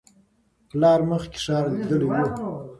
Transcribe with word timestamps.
پلار 0.69 0.99
مخکې 1.11 1.37
ښار 1.43 1.65
لیدلی 1.75 2.05
و. 2.07 2.13